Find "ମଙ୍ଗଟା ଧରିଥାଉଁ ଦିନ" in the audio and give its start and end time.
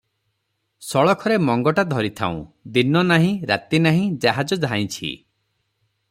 1.49-3.03